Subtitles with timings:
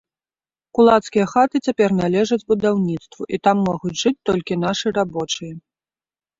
[0.77, 5.53] Кулацкія хаты цяпер належаць будаўніцтву, і там могуць жыць толькі нашы рабочыя.